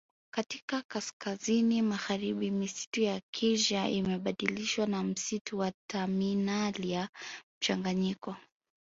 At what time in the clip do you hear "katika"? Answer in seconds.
0.33-0.81